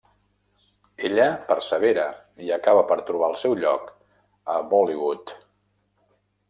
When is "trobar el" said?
3.11-3.39